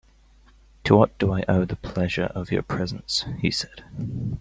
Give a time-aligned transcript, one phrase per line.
[0.85, 3.83] "To what do I owe the pleasure of your presence," he said.